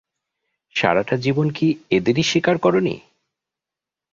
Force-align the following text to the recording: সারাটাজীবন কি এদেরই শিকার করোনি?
সারাটাজীবন 0.75 1.47
কি 1.51 1.67
এদেরই 1.91 2.23
শিকার 2.23 2.55
করোনি? 2.57 2.95